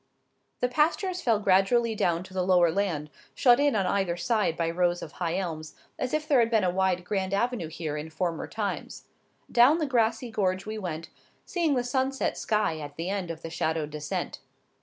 [0.61, 4.67] The pastures fell gradually down to the lower land, shut in on either side by
[4.71, 8.09] rows of high elms, as if there had been a wide grand avenue here in
[8.09, 9.03] former times.
[9.51, 11.09] Down the grassy gorge we went,
[11.45, 14.39] seeing the sunset sky at the end of the shadowed descent.